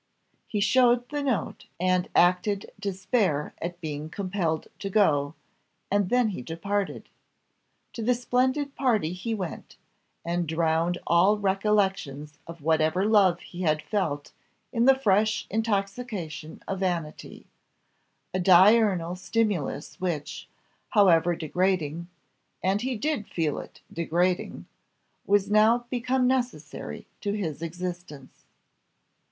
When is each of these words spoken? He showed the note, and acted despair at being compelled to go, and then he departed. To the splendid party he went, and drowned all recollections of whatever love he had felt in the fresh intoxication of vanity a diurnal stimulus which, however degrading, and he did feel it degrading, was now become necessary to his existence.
He 0.47 0.59
showed 0.61 1.07
the 1.09 1.21
note, 1.21 1.67
and 1.79 2.09
acted 2.15 2.71
despair 2.79 3.53
at 3.61 3.79
being 3.79 4.09
compelled 4.09 4.67
to 4.79 4.89
go, 4.89 5.35
and 5.91 6.09
then 6.09 6.29
he 6.29 6.41
departed. 6.41 7.07
To 7.93 8.01
the 8.01 8.15
splendid 8.15 8.73
party 8.73 9.13
he 9.13 9.35
went, 9.35 9.77
and 10.25 10.47
drowned 10.47 10.97
all 11.05 11.37
recollections 11.37 12.39
of 12.47 12.63
whatever 12.63 13.05
love 13.05 13.41
he 13.41 13.61
had 13.61 13.83
felt 13.83 14.31
in 14.73 14.85
the 14.85 14.95
fresh 14.95 15.45
intoxication 15.51 16.63
of 16.67 16.79
vanity 16.79 17.45
a 18.33 18.39
diurnal 18.39 19.15
stimulus 19.15 19.97
which, 20.01 20.49
however 20.89 21.35
degrading, 21.35 22.07
and 22.63 22.81
he 22.81 22.95
did 22.97 23.27
feel 23.27 23.59
it 23.59 23.81
degrading, 23.93 24.65
was 25.27 25.51
now 25.51 25.85
become 25.91 26.25
necessary 26.25 27.05
to 27.19 27.33
his 27.33 27.61
existence. 27.61 28.45